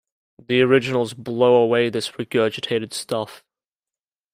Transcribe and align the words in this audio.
The 0.43 0.63
originals 0.63 1.13
blow 1.13 1.53
away 1.57 1.91
this 1.91 2.09
regurgitated 2.17 2.91
stuff. 2.91 3.43